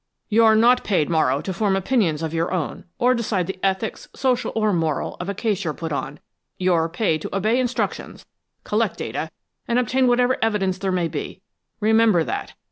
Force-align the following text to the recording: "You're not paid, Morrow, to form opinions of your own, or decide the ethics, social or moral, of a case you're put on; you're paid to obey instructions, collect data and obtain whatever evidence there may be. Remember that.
"You're 0.29 0.55
not 0.55 0.83
paid, 0.83 1.11
Morrow, 1.11 1.41
to 1.41 1.53
form 1.53 1.75
opinions 1.75 2.23
of 2.23 2.33
your 2.33 2.51
own, 2.51 2.85
or 2.97 3.13
decide 3.13 3.45
the 3.45 3.59
ethics, 3.61 4.07
social 4.15 4.51
or 4.55 4.73
moral, 4.73 5.15
of 5.19 5.29
a 5.29 5.35
case 5.35 5.63
you're 5.63 5.75
put 5.75 5.91
on; 5.91 6.19
you're 6.57 6.89
paid 6.89 7.21
to 7.21 7.35
obey 7.37 7.59
instructions, 7.59 8.25
collect 8.63 8.97
data 8.97 9.29
and 9.67 9.77
obtain 9.77 10.07
whatever 10.07 10.39
evidence 10.43 10.79
there 10.79 10.91
may 10.91 11.07
be. 11.07 11.43
Remember 11.81 12.23
that. 12.23 12.53